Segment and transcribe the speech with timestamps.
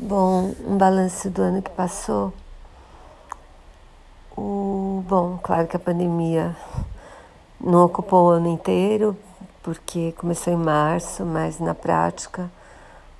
[0.00, 2.32] Bom, um balanço do ano que passou.
[4.36, 6.56] O, bom, claro que a pandemia
[7.60, 9.16] não ocupou o ano inteiro,
[9.60, 12.48] porque começou em março, mas na prática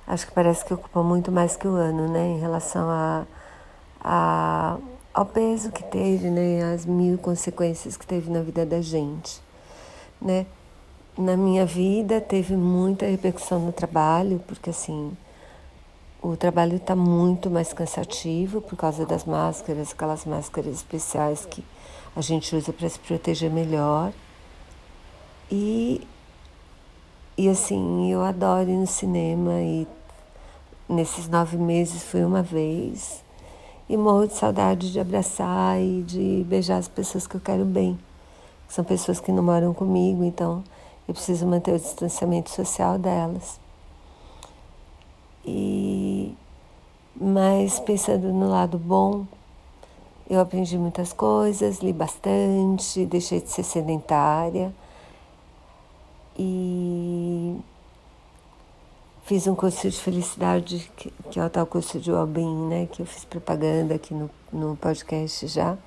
[0.07, 3.25] acho que parece que ocupou muito mais que o ano, né, em relação a,
[3.99, 4.77] a,
[5.13, 9.41] ao peso que teve, né, as mil consequências que teve na vida da gente,
[10.21, 10.45] né.
[11.17, 15.11] Na minha vida teve muita repercussão no trabalho, porque assim,
[16.21, 21.63] o trabalho está muito mais cansativo por causa das máscaras, aquelas máscaras especiais que
[22.15, 24.11] a gente usa para se proteger melhor.
[25.49, 26.05] E,
[27.37, 29.87] e assim, eu adoro ir no cinema e
[30.87, 33.23] nesses nove meses fui uma vez
[33.87, 37.97] e morro de saudade de abraçar e de beijar as pessoas que eu quero bem.
[38.67, 40.63] São pessoas que não moram comigo, então
[41.07, 43.59] eu preciso manter o distanciamento social delas.
[45.43, 45.88] E
[47.19, 49.25] mas pensando no lado bom,
[50.29, 54.71] eu aprendi muitas coisas, li bastante, deixei de ser sedentária
[56.37, 57.57] e
[59.25, 63.01] fiz um curso de felicidade, que, que é o tal curso de Wellbeing, né, que
[63.01, 65.77] eu fiz propaganda aqui no, no podcast já,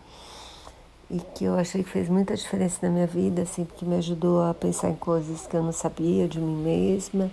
[1.10, 4.44] e que eu achei que fez muita diferença na minha vida, assim, porque me ajudou
[4.44, 7.30] a pensar em coisas que eu não sabia de mim mesma,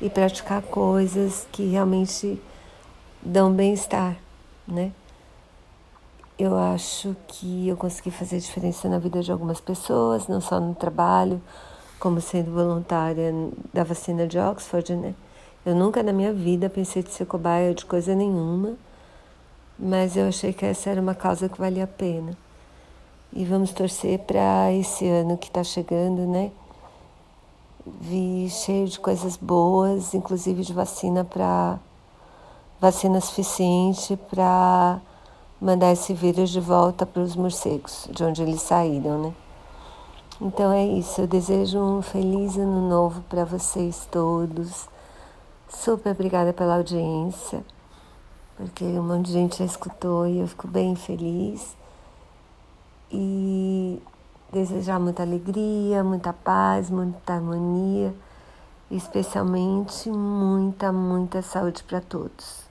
[0.00, 2.40] e praticar coisas que realmente
[3.28, 4.16] dão bem-estar,
[4.66, 4.90] né?
[6.38, 10.74] Eu acho que eu consegui fazer diferença na vida de algumas pessoas, não só no
[10.74, 11.40] trabalho,
[11.98, 13.32] como sendo voluntária
[13.72, 15.14] da vacina de Oxford, né?
[15.66, 18.76] Eu nunca na minha vida pensei de ser cobaia de coisa nenhuma,
[19.78, 22.36] mas eu achei que essa era uma causa que valia a pena.
[23.32, 26.50] E vamos torcer para esse ano que está chegando, né?
[28.00, 31.78] vi cheio de coisas boas, inclusive de vacina para
[32.80, 35.00] vacina suficiente para
[35.60, 39.34] mandar esse vírus de volta para os morcegos, de onde eles saíram, né?
[40.40, 44.88] Então é isso, eu desejo um feliz ano novo para vocês todos.
[45.68, 47.64] Super obrigada pela audiência,
[48.56, 51.76] porque um monte de gente já escutou e eu fico bem feliz.
[53.10, 54.00] E
[54.52, 58.14] desejar muita alegria, muita paz, muita harmonia,
[58.90, 62.67] especialmente muita, muita saúde para todos.